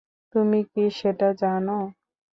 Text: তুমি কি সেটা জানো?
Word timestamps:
তুমি 0.35 0.59
কি 0.71 0.83
সেটা 0.99 1.29
জানো? 1.41 1.77